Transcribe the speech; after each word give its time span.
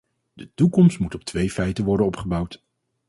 De 0.33 0.53
toekomst 0.53 0.99
moet 0.99 1.15
op 1.15 1.23
twee 1.23 1.49
feiten 1.51 1.85
worden 1.85 2.05
opgebouwd. 2.05 2.65